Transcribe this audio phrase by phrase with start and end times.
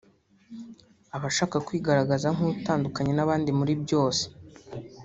[1.15, 4.23] aba ashaka kwigaragaza nk’utandukanye n’abandi muri byose